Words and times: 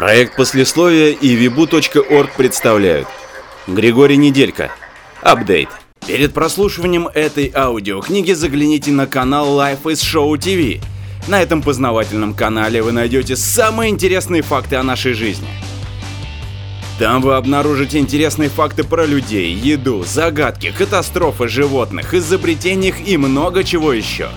Проект 0.00 0.34
послесловия 0.34 1.10
и 1.10 1.36
vibu.org 1.36 2.30
представляют 2.34 3.06
Григорий 3.66 4.16
Неделька 4.16 4.72
Апдейт 5.20 5.68
Перед 6.06 6.32
прослушиванием 6.32 7.06
этой 7.06 7.52
аудиокниги 7.54 8.32
загляните 8.32 8.92
на 8.92 9.06
канал 9.06 9.60
Life 9.60 9.82
is 9.82 9.96
Show 9.96 10.32
TV. 10.38 10.80
На 11.28 11.42
этом 11.42 11.60
познавательном 11.60 12.32
канале 12.32 12.80
вы 12.80 12.92
найдете 12.92 13.36
самые 13.36 13.90
интересные 13.90 14.40
факты 14.40 14.76
о 14.76 14.82
нашей 14.82 15.12
жизни. 15.12 15.48
Там 16.98 17.20
вы 17.20 17.34
обнаружите 17.34 17.98
интересные 17.98 18.48
факты 18.48 18.84
про 18.84 19.04
людей, 19.04 19.52
еду, 19.52 20.02
загадки, 20.02 20.72
катастрофы 20.72 21.46
животных, 21.46 22.14
изобретениях 22.14 23.06
и 23.06 23.18
много 23.18 23.64
чего 23.64 23.92
еще. 23.92 24.30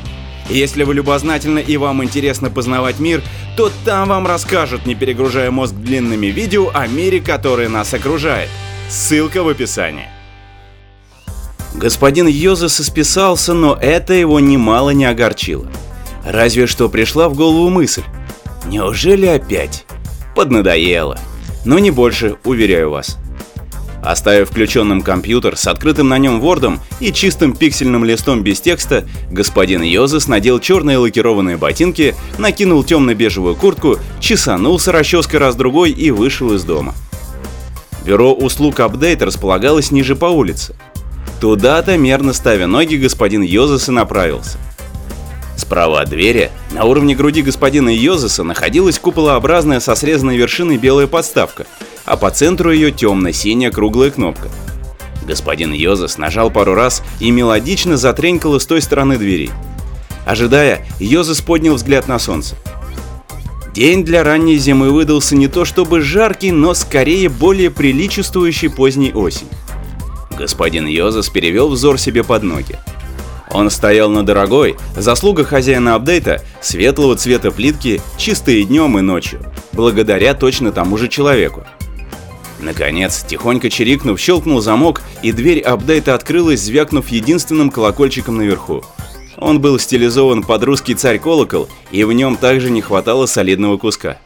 Если 0.50 0.84
вы 0.84 0.94
любознательны 0.94 1.60
и 1.60 1.78
вам 1.78 2.04
интересно 2.04 2.50
познавать 2.50 3.00
мир, 3.00 3.22
то 3.56 3.72
там 3.86 4.10
вам 4.10 4.28
расскажут, 4.28 4.86
не 4.86 4.96
перегружая 4.96 5.52
мозг 5.52 5.74
длинными 5.74 6.28
видео 6.28 6.70
о 6.74 6.88
мире, 6.88 7.22
который 7.22 7.70
нас 7.70 7.94
окружает. 7.94 8.50
Ссылка 8.90 9.44
в 9.44 9.48
описании. 9.48 10.08
Господин 11.74 12.28
Йозес 12.28 12.80
исписался, 12.80 13.54
но 13.54 13.78
это 13.80 14.14
его 14.14 14.40
немало 14.40 14.92
не 14.92 15.06
огорчило. 15.06 15.68
Разве 16.26 16.68
что 16.68 16.88
пришла 16.88 17.30
в 17.30 17.36
голову 17.36 17.70
мысль. 17.70 18.04
Неужели 18.66 19.26
опять? 19.26 19.86
Поднадоело. 20.36 21.18
Но 21.66 21.80
не 21.80 21.92
больше, 21.92 22.36
уверяю 22.44 22.92
вас. 22.92 23.18
Оставив 24.04 24.50
включенным 24.50 25.02
компьютер 25.02 25.56
с 25.56 25.66
открытым 25.66 26.10
на 26.10 26.18
нем 26.18 26.42
вордом 26.42 26.82
и 27.00 27.14
чистым 27.14 27.56
пиксельным 27.56 28.04
листом 28.04 28.44
без 28.44 28.60
текста, 28.60 29.06
господин 29.32 29.82
Йозес 29.82 30.28
надел 30.28 30.60
черные 30.60 30.98
лакированные 30.98 31.56
ботинки, 31.56 32.14
накинул 32.38 32.84
темно-бежевую 32.84 33.56
куртку, 33.56 33.98
чесанулся 34.20 34.92
расческой 34.92 35.38
раз-другой 35.38 35.92
и 35.92 36.12
вышел 36.12 36.54
из 36.54 36.66
дома. 36.66 36.94
Бюро 38.06 38.34
услуг 38.34 38.82
апдейт 38.82 39.22
располагалось 39.22 39.92
ниже 39.92 40.18
по 40.18 40.26
улице. 40.26 40.76
Туда-то, 41.40 41.98
мерно 41.98 42.34
ставя 42.34 42.68
ноги, 42.68 42.96
господин 42.96 43.42
Йозес 43.42 43.88
и 43.88 43.92
направился. 43.92 44.58
Справа 45.64 46.02
от 46.02 46.10
двери, 46.10 46.52
на 46.72 46.86
уровне 46.86 47.16
груди 47.16 47.42
господина 47.42 47.90
Йозеса, 47.90 48.44
находилась 48.44 49.00
куполообразная 49.00 49.80
со 49.80 49.96
срезанной 49.96 50.38
вершиной 50.38 50.78
белая 50.78 51.08
подставка– 51.08 51.66
а 52.06 52.18
по 52.18 52.30
центру 52.32 52.72
ее 52.72 52.92
темно-синяя 52.92 53.72
круглая 53.72 54.12
кнопка. 54.12 54.50
Господин 55.26 55.74
Йозес 55.74 56.18
нажал 56.18 56.52
пару 56.52 56.74
раз 56.74 57.02
и 57.20 57.32
мелодично 57.32 57.98
затренькало 57.98 58.60
с 58.60 58.66
той 58.66 58.82
стороны 58.82 59.18
двери. 59.18 59.52
Ожидая, 60.26 60.86
Йозес 61.00 61.42
поднял 61.42 61.76
взгляд 61.76 62.08
на 62.08 62.20
солнце. 62.20 62.56
День 63.74 64.04
для 64.04 64.24
ранней 64.24 64.58
зимы 64.58 64.92
выдался 64.92 65.36
не 65.36 65.48
то 65.48 65.66
чтобы 65.66 66.02
жаркий, 66.02 66.52
но 66.52 66.74
скорее 66.74 67.30
более 67.30 67.72
приличествующий 67.72 68.70
поздней 68.70 69.14
осень. 69.14 69.48
Господин 70.38 70.86
Йозес 70.86 71.30
перевел 71.30 71.70
взор 71.70 71.98
себе 71.98 72.24
под 72.24 72.44
ноги. 72.44 72.78
Он 73.54 73.70
стоял 73.70 74.10
на 74.10 74.24
дорогой, 74.26 74.76
заслуга 74.98 75.44
хозяина 75.44 75.94
апдейта, 75.96 76.42
светлого 76.60 77.16
цвета 77.16 77.52
плитки, 77.52 78.02
чистые 78.18 78.66
днем 78.66 78.98
и 78.98 79.02
ночью, 79.02 79.42
благодаря 79.74 80.34
точно 80.34 80.72
тому 80.72 80.98
же 80.98 81.08
человеку. 81.08 81.64
Наконец, 82.60 83.24
тихонько 83.24 83.70
чирикнув, 83.70 84.20
щелкнул 84.20 84.60
замок, 84.60 85.02
и 85.22 85.32
дверь 85.32 85.60
апдейта 85.60 86.16
открылась, 86.16 86.62
звякнув 86.62 87.10
единственным 87.10 87.70
колокольчиком 87.70 88.38
наверху. 88.38 88.84
Он 89.38 89.60
был 89.60 89.78
стилизован 89.78 90.44
под 90.44 90.64
русский 90.64 90.96
царь-колокол, 90.96 91.70
и 91.92 92.04
в 92.06 92.12
нем 92.12 92.38
также 92.38 92.72
не 92.72 92.82
хватало 92.82 93.28
солидного 93.28 93.78
куска. 93.78 94.18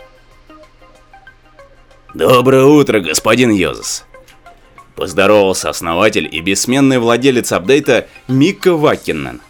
«Доброе 2.14 2.66
утро, 2.66 3.00
господин 3.00 3.52
Йозес!» 3.52 4.06
Поздоровался 4.98 5.70
основатель 5.70 6.28
и 6.30 6.42
бессменный 6.42 6.98
владелец 6.98 7.52
апдейта 7.52 8.08
Микко 8.28 8.76
Ваккинен. 8.76 9.42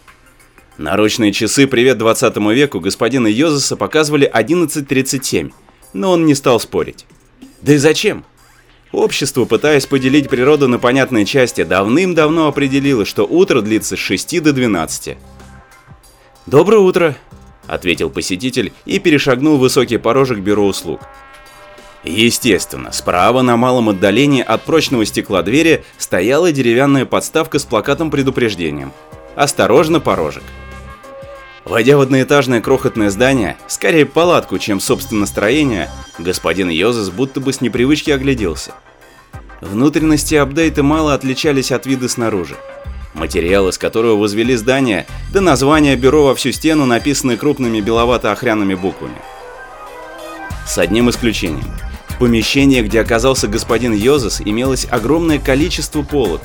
Наручные 0.76 1.32
часы 1.32 1.66
«Привет 1.66 1.96
20 1.96 2.36
веку» 2.52 2.80
господина 2.80 3.26
Йозеса 3.26 3.74
показывали 3.76 4.30
11.37, 4.30 5.50
но 5.94 6.10
он 6.12 6.26
не 6.26 6.34
стал 6.34 6.60
спорить. 6.60 7.06
Да 7.62 7.72
и 7.72 7.78
зачем? 7.78 8.26
Общество, 8.92 9.46
пытаясь 9.46 9.86
поделить 9.86 10.28
природу 10.28 10.68
на 10.68 10.78
понятные 10.78 11.24
части, 11.24 11.64
давным-давно 11.64 12.46
определило, 12.48 13.06
что 13.06 13.24
утро 13.24 13.62
длится 13.62 13.96
с 13.96 14.00
6 14.00 14.42
до 14.42 14.52
12. 14.52 15.16
«Доброе 16.44 16.80
утро»,— 16.80 17.16
ответил 17.66 18.10
посетитель 18.10 18.74
и 18.84 18.98
перешагнул 18.98 19.56
высокий 19.56 19.96
порожек 19.96 20.40
бюро 20.40 20.66
услуг. 20.66 21.00
Естественно, 22.04 22.92
справа 22.92 23.42
на 23.42 23.56
малом 23.56 23.88
отдалении 23.88 24.42
от 24.42 24.62
прочного 24.62 25.04
стекла 25.04 25.42
двери 25.42 25.84
стояла 25.96 26.52
деревянная 26.52 27.04
подставка 27.04 27.58
с 27.58 27.64
плакатом 27.64 28.10
предупреждением. 28.10 28.92
«Осторожно, 29.34 30.00
порожек». 30.00 30.44
Войдя 31.64 31.98
в 31.98 32.00
одноэтажное 32.00 32.62
крохотное 32.62 33.10
здание, 33.10 33.58
скорее 33.66 34.06
палатку, 34.06 34.58
чем 34.58 34.80
собственно 34.80 35.26
строение, 35.26 35.90
господин 36.18 36.70
Йозес 36.70 37.10
будто 37.10 37.40
бы 37.40 37.52
с 37.52 37.60
непривычки 37.60 38.10
огляделся. 38.10 38.72
Внутренности 39.60 40.36
апдейта 40.36 40.82
мало 40.82 41.12
отличались 41.12 41.72
от 41.72 41.84
вида 41.84 42.08
снаружи. 42.08 42.56
Материал, 43.12 43.68
из 43.68 43.76
которого 43.76 44.16
возвели 44.16 44.54
здание, 44.54 45.06
да 45.32 45.40
название 45.40 45.96
бюро 45.96 46.24
во 46.24 46.34
всю 46.34 46.52
стену 46.52 46.86
написаны 46.86 47.36
крупными 47.36 47.80
беловато-охряными 47.80 48.74
буквами. 48.74 49.16
С 50.68 50.76
одним 50.76 51.08
исключением. 51.08 51.64
В 52.08 52.18
помещении, 52.18 52.82
где 52.82 53.00
оказался 53.00 53.48
господин 53.48 53.94
Йозес, 53.94 54.42
имелось 54.44 54.86
огромное 54.90 55.38
количество 55.38 56.02
полок. 56.02 56.42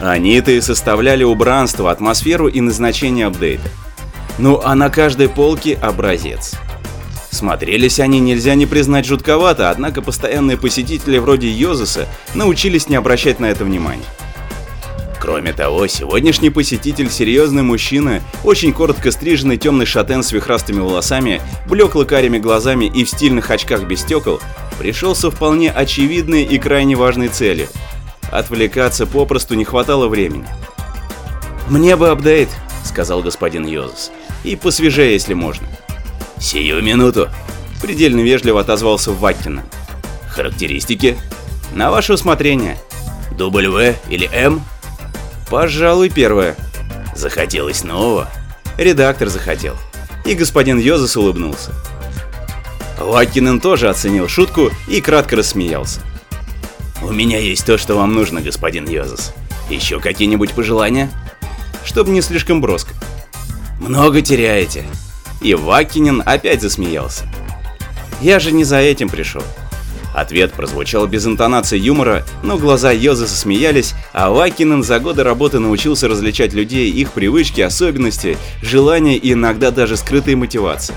Они-то 0.00 0.50
и 0.50 0.60
составляли 0.60 1.22
убранство, 1.22 1.92
атмосферу 1.92 2.48
и 2.48 2.60
назначение 2.60 3.26
апдейта. 3.26 3.68
Ну 4.38 4.60
а 4.64 4.74
на 4.74 4.90
каждой 4.90 5.28
полке 5.28 5.74
образец. 5.80 6.54
Смотрелись 7.30 8.00
они 8.00 8.18
нельзя 8.18 8.56
не 8.56 8.66
признать 8.66 9.06
жутковато, 9.06 9.70
однако 9.70 10.02
постоянные 10.02 10.56
посетители 10.56 11.18
вроде 11.18 11.48
Йозеса 11.48 12.08
научились 12.34 12.88
не 12.88 12.96
обращать 12.96 13.38
на 13.38 13.46
это 13.46 13.64
внимания. 13.64 14.02
Кроме 15.22 15.52
того, 15.52 15.86
сегодняшний 15.86 16.50
посетитель 16.50 17.08
серьезный 17.08 17.62
мужчина, 17.62 18.20
очень 18.42 18.72
коротко 18.72 19.12
стриженный 19.12 19.56
темный 19.56 19.86
шатен 19.86 20.24
с 20.24 20.32
вихрастыми 20.32 20.80
волосами, 20.80 21.40
блекло-карими 21.68 22.38
глазами 22.38 22.86
и 22.86 23.04
в 23.04 23.08
стильных 23.08 23.48
очках 23.52 23.84
без 23.84 24.00
стекол, 24.00 24.40
пришел 24.80 25.14
со 25.14 25.30
вполне 25.30 25.70
очевидной 25.70 26.42
и 26.42 26.58
крайне 26.58 26.96
важной 26.96 27.28
целью. 27.28 27.68
Отвлекаться 28.32 29.06
попросту 29.06 29.54
не 29.54 29.64
хватало 29.64 30.08
времени. 30.08 30.48
«Мне 31.68 31.94
бы 31.94 32.08
апдейт»,— 32.08 32.48
сказал 32.84 33.22
господин 33.22 33.64
Йозес. 33.64 34.10
«И 34.42 34.56
посвежее, 34.56 35.12
если 35.12 35.34
можно». 35.34 35.68
«Сию 36.40 36.82
минуту»,— 36.82 37.28
предельно 37.80 38.22
вежливо 38.22 38.62
отозвался 38.62 39.12
Ваттина. 39.12 39.62
«Характеристики?» 40.26 41.16
«На 41.72 41.92
ваше 41.92 42.14
усмотрение». 42.14 42.76
«Дубль 43.38 43.68
В 43.68 43.94
или 44.10 44.28
М?» 44.32 44.62
«Пожалуй, 45.52 46.08
первое». 46.08 46.56
«Захотелось 47.14 47.84
нового?» 47.84 48.30
Редактор 48.78 49.28
захотел. 49.28 49.76
И 50.24 50.32
господин 50.32 50.78
Йозес 50.78 51.14
улыбнулся. 51.14 51.72
Ваккинен 52.98 53.60
тоже 53.60 53.90
оценил 53.90 54.28
шутку 54.28 54.70
и 54.88 55.02
кратко 55.02 55.36
рассмеялся. 55.36 56.00
«У 57.02 57.12
меня 57.12 57.38
есть 57.38 57.66
то, 57.66 57.76
что 57.76 57.96
вам 57.96 58.14
нужно, 58.14 58.40
господин 58.40 58.88
Йозес. 58.88 59.34
Еще 59.68 60.00
какие-нибудь 60.00 60.52
пожелания?» 60.52 61.10
чтобы 61.84 62.12
не 62.12 62.22
слишком 62.22 62.62
броско. 62.62 62.94
«Много 63.78 64.22
теряете». 64.22 64.86
И 65.42 65.54
Вакинин 65.54 66.22
опять 66.24 66.62
засмеялся. 66.62 67.26
«Я 68.22 68.40
же 68.40 68.52
не 68.52 68.64
за 68.64 68.78
этим 68.78 69.10
пришел». 69.10 69.42
Ответ 70.14 70.52
прозвучал 70.52 71.06
без 71.06 71.26
интонации 71.26 71.78
юмора, 71.78 72.24
но 72.42 72.58
глаза 72.58 72.92
Йоза 72.92 73.26
смеялись, 73.26 73.94
а 74.12 74.30
Вакинен 74.30 74.82
за 74.82 75.00
годы 75.00 75.22
работы 75.22 75.58
научился 75.58 76.06
различать 76.06 76.52
людей, 76.52 76.90
их 76.90 77.12
привычки, 77.12 77.62
особенности, 77.62 78.36
желания 78.62 79.16
и 79.16 79.32
иногда 79.32 79.70
даже 79.70 79.96
скрытые 79.96 80.36
мотивации. 80.36 80.94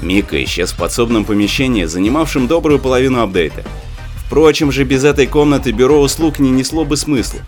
Мика 0.00 0.42
исчез 0.44 0.72
в 0.72 0.76
подсобном 0.76 1.24
помещении, 1.24 1.84
занимавшем 1.84 2.48
добрую 2.48 2.78
половину 2.78 3.20
апдейта. 3.20 3.64
Впрочем 4.26 4.72
же, 4.72 4.84
без 4.84 5.04
этой 5.04 5.26
комнаты 5.26 5.70
бюро 5.70 6.00
услуг 6.00 6.38
не 6.38 6.50
несло 6.50 6.84
бы 6.84 6.96
смысла. 6.96 7.40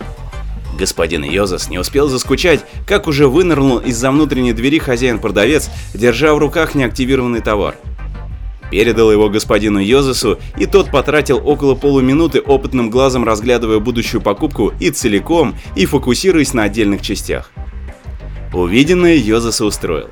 Господин 0.79 1.25
Йозас 1.25 1.69
не 1.69 1.79
успел 1.79 2.09
заскучать, 2.09 2.61
как 2.87 3.07
уже 3.07 3.29
вынырнул 3.29 3.79
из-за 3.79 4.11
внутренней 4.11 4.55
двери 4.55 4.79
хозяин-продавец, 4.79 5.69
держа 5.93 6.33
в 6.33 6.39
руках 6.39 6.75
неактивированный 6.75 7.43
товар. 7.43 7.77
Передал 8.71 9.11
его 9.11 9.29
господину 9.29 9.81
Йозасу, 9.81 10.39
и 10.57 10.67
тот 10.67 10.91
потратил 10.91 11.41
около 11.45 11.75
полуминуты 11.75 12.41
опытным 12.41 12.89
глазом 12.89 13.25
разглядывая 13.25 13.81
будущую 13.81 14.21
покупку 14.21 14.73
и 14.79 14.91
целиком, 14.91 15.57
и 15.75 15.87
фокусируясь 15.87 16.55
на 16.55 16.65
отдельных 16.65 17.03
частях. 17.03 17.51
Увиденное 18.53 19.17
Йозаса 19.17 19.65
устроило. 19.65 20.11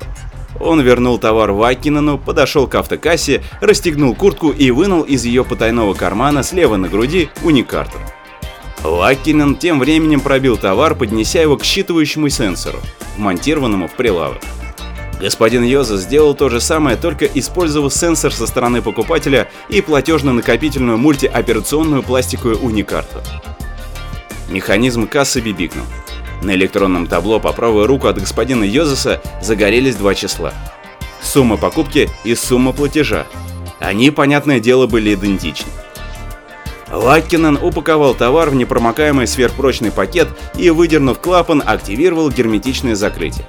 Он 0.59 0.81
вернул 0.81 1.17
товар 1.17 1.51
Вакинену, 1.51 2.17
подошел 2.17 2.67
к 2.67 2.75
автокассе, 2.75 3.41
расстегнул 3.61 4.13
куртку 4.13 4.49
и 4.49 4.71
вынул 4.71 5.03
из 5.03 5.23
ее 5.23 5.45
потайного 5.45 5.93
кармана 5.93 6.43
слева 6.43 6.75
на 6.75 6.89
груди 6.89 7.29
уникарту. 7.43 7.97
Вакинен 8.83 9.55
тем 9.55 9.79
временем 9.79 10.21
пробил 10.21 10.57
товар, 10.57 10.95
поднеся 10.95 11.41
его 11.41 11.57
к 11.57 11.63
считывающему 11.63 12.29
сенсору, 12.29 12.79
вмонтированному 13.17 13.87
в 13.87 13.93
прилавок. 13.93 14.41
Господин 15.19 15.63
Йоза 15.63 15.97
сделал 15.97 16.33
то 16.33 16.49
же 16.49 16.61
самое, 16.61 16.95
только 16.95 17.25
использовав 17.25 17.93
сенсор 17.93 18.33
со 18.33 18.47
стороны 18.47 18.81
покупателя 18.81 19.49
и 19.67 19.81
платежно-накопительную 19.81 20.97
мультиоперационную 20.97 22.03
пластиковую 22.03 22.59
уникарту. 22.59 23.19
Механизм 24.49 25.07
кассы 25.07 25.41
бибикнул. 25.41 25.85
На 26.41 26.55
электронном 26.55 27.05
табло 27.05 27.41
по 27.41 27.51
правую 27.51 27.85
руку 27.85 28.07
от 28.07 28.17
господина 28.17 28.63
Йозеса 28.63 29.21
загорелись 29.41 29.95
два 29.95 30.15
числа. 30.15 30.53
Сумма 31.21 31.57
покупки 31.57 32.09
и 32.23 32.33
сумма 32.33 32.71
платежа. 32.71 33.27
Они, 33.79 34.11
понятное 34.11 34.61
дело, 34.61 34.87
были 34.87 35.13
идентичны. 35.13 35.71
Лаккинен 36.91 37.59
упаковал 37.61 38.15
товар 38.15 38.49
в 38.49 38.55
непромокаемый 38.55 39.27
сверхпрочный 39.27 39.91
пакет 39.91 40.29
и, 40.55 40.69
выдернув 40.69 41.19
клапан, 41.19 41.61
активировал 41.63 42.31
герметичное 42.31 42.95
закрытие. 42.95 43.45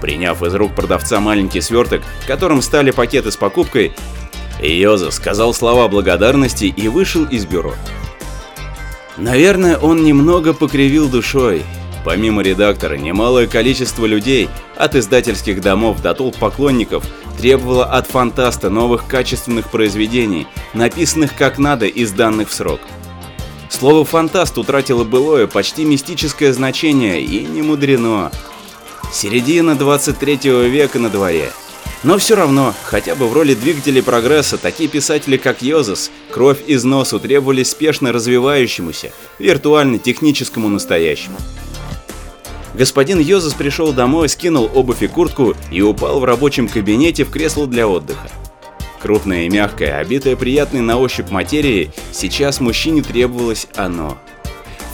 Приняв 0.00 0.42
из 0.42 0.54
рук 0.54 0.74
продавца 0.74 1.20
маленький 1.20 1.60
сверток, 1.60 2.02
которым 2.26 2.62
стали 2.62 2.90
пакеты 2.90 3.30
с 3.30 3.36
покупкой, 3.36 3.92
Йозеф 4.60 5.12
сказал 5.12 5.54
слова 5.54 5.88
благодарности 5.88 6.64
и 6.64 6.88
вышел 6.88 7.24
из 7.24 7.46
бюро. 7.46 7.74
Наверное, 9.16 9.78
он 9.78 10.04
немного 10.04 10.52
покривил 10.52 11.08
душой. 11.08 11.62
Помимо 12.04 12.42
редактора, 12.42 12.94
немалое 12.94 13.46
количество 13.46 14.06
людей, 14.06 14.48
от 14.76 14.94
издательских 14.94 15.60
домов 15.60 16.02
до 16.02 16.14
толп 16.14 16.36
поклонников, 16.36 17.04
требовало 17.36 17.84
от 17.84 18.06
фантаста 18.06 18.70
новых 18.70 19.06
качественных 19.06 19.70
произведений, 19.70 20.46
написанных 20.72 21.34
как 21.34 21.58
надо 21.58 21.86
и 21.86 22.04
сданных 22.04 22.48
в 22.50 22.54
срок. 22.54 22.80
Слово 23.68 24.04
«фантаст» 24.04 24.56
утратило 24.56 25.04
былое, 25.04 25.46
почти 25.46 25.84
мистическое 25.84 26.52
значение, 26.52 27.20
и 27.20 27.44
не 27.44 27.62
мудрено. 27.62 28.30
Середина 29.12 29.74
23 29.74 30.68
века 30.68 30.98
на 30.98 31.08
дворе. 31.08 31.52
Но 32.02 32.18
все 32.18 32.36
равно, 32.36 32.74
хотя 32.84 33.14
бы 33.14 33.28
в 33.28 33.32
роли 33.32 33.54
двигателей 33.54 34.02
прогресса, 34.02 34.58
такие 34.58 34.88
писатели, 34.88 35.36
как 35.36 35.62
Йозес, 35.62 36.10
кровь 36.30 36.58
из 36.66 36.84
носу 36.84 37.18
требовались 37.18 37.70
спешно 37.70 38.12
развивающемуся, 38.12 39.12
виртуально-техническому 39.38 40.68
настоящему. 40.68 41.36
Господин 42.74 43.18
Йозес 43.18 43.54
пришел 43.54 43.92
домой, 43.92 44.28
скинул 44.28 44.70
обувь 44.74 45.02
и 45.02 45.06
куртку 45.06 45.54
и 45.72 45.80
упал 45.80 46.20
в 46.20 46.24
рабочем 46.24 46.68
кабинете 46.68 47.24
в 47.24 47.30
кресло 47.30 47.66
для 47.66 47.88
отдыха. 47.88 48.30
Крупное 49.00 49.46
и 49.46 49.48
мягкое, 49.48 49.98
обитое 49.98 50.36
приятной 50.36 50.80
на 50.80 50.98
ощупь 50.98 51.30
материей, 51.30 51.90
сейчас 52.12 52.60
мужчине 52.60 53.02
требовалось 53.02 53.66
оно– 53.76 54.18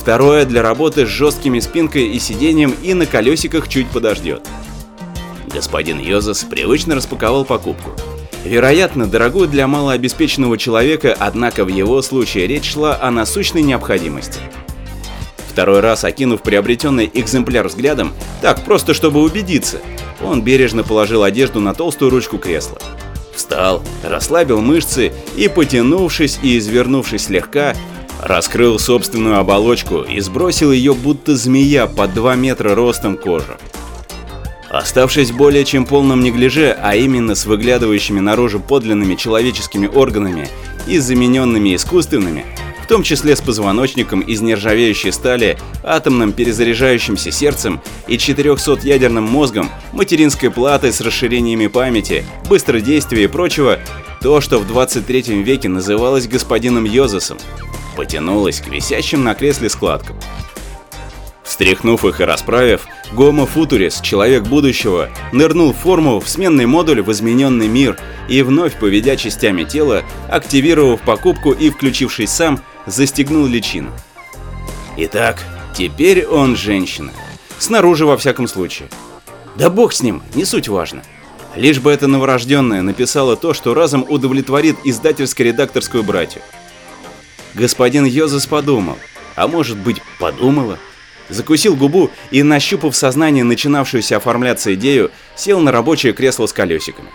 Второе 0.02 0.44
для 0.44 0.62
работы 0.62 1.06
с 1.06 1.08
жесткими 1.08 1.60
спинкой 1.60 2.08
и 2.08 2.18
сиденьем 2.18 2.74
и 2.82 2.92
на 2.92 3.06
колесиках 3.06 3.68
чуть 3.68 3.86
подождет. 3.86 4.44
Господин 5.46 6.00
Йозас 6.00 6.42
привычно 6.42 6.96
распаковал 6.96 7.44
покупку. 7.44 7.92
Вероятно, 8.44 9.06
дорогую 9.06 9.46
для 9.46 9.68
малообеспеченного 9.68 10.58
человека, 10.58 11.16
однако 11.16 11.64
в 11.64 11.68
его 11.68 12.02
случае 12.02 12.48
речь 12.48 12.72
шла 12.72 12.98
о 13.00 13.12
насущной 13.12 13.62
необходимости. 13.62 14.40
Второй 15.48 15.78
раз 15.78 16.02
окинув 16.02 16.42
приобретенный 16.42 17.08
экземпляр 17.14 17.68
взглядом, 17.68 18.12
так 18.40 18.64
просто 18.64 18.94
чтобы 18.94 19.22
убедиться, 19.22 19.78
он 20.20 20.42
бережно 20.42 20.82
положил 20.82 21.22
одежду 21.22 21.60
на 21.60 21.74
толстую 21.74 22.10
ручку 22.10 22.38
кресла. 22.38 22.78
Встал, 23.36 23.84
расслабил 24.02 24.60
мышцы 24.60 25.12
и, 25.36 25.46
потянувшись 25.46 26.40
и 26.42 26.58
извернувшись 26.58 27.26
слегка, 27.26 27.76
раскрыл 28.22 28.78
собственную 28.78 29.38
оболочку 29.38 30.02
и 30.02 30.20
сбросил 30.20 30.72
ее 30.72 30.94
будто 30.94 31.36
змея 31.36 31.86
под 31.86 32.14
2 32.14 32.36
метра 32.36 32.74
ростом 32.74 33.16
кожи. 33.16 33.58
Оставшись 34.70 35.32
более 35.32 35.66
чем 35.66 35.84
полном 35.84 36.20
неглиже, 36.20 36.74
а 36.80 36.94
именно 36.94 37.34
с 37.34 37.44
выглядывающими 37.44 38.20
наружу 38.20 38.58
подлинными 38.58 39.16
человеческими 39.16 39.86
органами 39.86 40.48
и 40.86 40.98
замененными 40.98 41.74
искусственными, 41.74 42.46
в 42.82 42.86
том 42.86 43.02
числе 43.02 43.36
с 43.36 43.40
позвоночником 43.40 44.20
из 44.20 44.40
нержавеющей 44.40 45.12
стали, 45.12 45.58
атомным 45.82 46.32
перезаряжающимся 46.32 47.30
сердцем 47.30 47.82
и 48.06 48.16
400-ядерным 48.16 49.22
мозгом, 49.22 49.68
материнской 49.92 50.50
платой 50.50 50.92
с 50.92 51.00
расширениями 51.00 51.66
памяти, 51.66 52.24
быстродействия 52.48 53.24
и 53.24 53.28
прочего, 53.28 53.78
то, 54.22 54.40
что 54.40 54.58
в 54.58 54.66
23 54.66 55.42
веке 55.42 55.68
называлось 55.68 56.28
господином 56.28 56.84
Йозесом, 56.84 57.36
потянулась 57.96 58.60
к 58.60 58.68
висящим 58.68 59.24
на 59.24 59.34
кресле 59.34 59.68
складкам. 59.68 60.18
Встряхнув 61.44 62.04
их 62.04 62.20
и 62.20 62.24
расправив, 62.24 62.86
Гомо 63.12 63.46
Футурис, 63.46 64.00
человек 64.00 64.44
будущего, 64.44 65.10
нырнул 65.32 65.72
в 65.72 65.76
форму 65.76 66.18
в 66.18 66.28
сменный 66.28 66.66
модуль 66.66 67.02
в 67.02 67.12
измененный 67.12 67.68
мир 67.68 67.98
и 68.28 68.42
вновь 68.42 68.78
поведя 68.78 69.16
частями 69.16 69.64
тела, 69.64 70.02
активировав 70.30 71.02
покупку 71.02 71.52
и 71.52 71.68
включившись 71.68 72.30
сам, 72.30 72.60
застегнул 72.86 73.46
личину. 73.46 73.90
Итак, 74.96 75.42
теперь 75.76 76.24
он 76.24 76.56
женщина. 76.56 77.12
Снаружи 77.58 78.06
во 78.06 78.16
всяком 78.16 78.48
случае. 78.48 78.88
Да 79.56 79.68
бог 79.68 79.92
с 79.92 80.02
ним, 80.02 80.22
не 80.34 80.44
суть 80.44 80.68
важно. 80.68 81.02
Лишь 81.54 81.80
бы 81.80 81.90
эта 81.92 82.06
новорожденная 82.06 82.80
написала 82.80 83.36
то, 83.36 83.52
что 83.52 83.74
разом 83.74 84.06
удовлетворит 84.08 84.76
издательско-редакторскую 84.84 86.02
братью. 86.02 86.40
Господин 87.54 88.04
Йозес 88.06 88.46
подумал, 88.46 88.98
а 89.36 89.46
может 89.46 89.76
быть 89.76 90.00
подумала, 90.18 90.78
закусил 91.28 91.76
губу 91.76 92.10
и, 92.30 92.42
нащупав 92.42 92.96
сознание 92.96 93.44
начинавшуюся 93.44 94.16
оформляться 94.16 94.74
идею, 94.74 95.10
сел 95.36 95.60
на 95.60 95.72
рабочее 95.72 96.12
кресло 96.12 96.46
с 96.46 96.52
колесиками. 96.52 97.08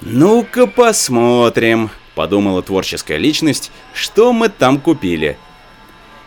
«Ну-ка 0.00 0.66
посмотрим»,— 0.66 1.90
подумала 2.14 2.62
творческая 2.62 3.18
личность,— 3.18 3.70
«что 3.94 4.32
мы 4.32 4.48
там 4.48 4.80
купили». 4.80 5.36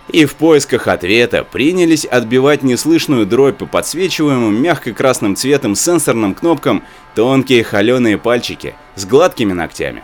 И 0.09 0.25
в 0.25 0.35
поисках 0.35 0.87
ответа 0.87 1.43
принялись 1.43 2.05
отбивать 2.05 2.61
неслышную 2.61 3.25
дробь 3.25 3.57
по 3.57 3.65
подсвечиваемым 3.65 4.61
мягко-красным 4.61 5.35
цветом 5.35 5.75
сенсорным 5.75 6.35
кнопкам 6.35 6.83
тонкие 7.15 7.63
холеные 7.63 8.17
пальчики 8.19 8.75
с 8.95 9.05
гладкими 9.05 9.53
ногтями. 9.53 10.03